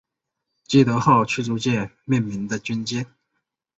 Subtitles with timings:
[0.63, 3.05] 基德号驱逐舰命名的军舰。